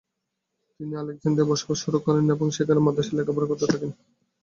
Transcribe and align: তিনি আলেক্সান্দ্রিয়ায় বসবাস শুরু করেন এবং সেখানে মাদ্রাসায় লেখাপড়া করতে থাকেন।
তিনি 0.75 0.93
আলেক্সান্দ্রিয়ায় 0.95 1.49
বসবাস 1.51 1.77
শুরু 1.83 1.97
করেন 2.05 2.25
এবং 2.35 2.47
সেখানে 2.57 2.79
মাদ্রাসায় 2.81 3.17
লেখাপড়া 3.17 3.47
করতে 3.49 3.65
থাকেন। 3.71 3.91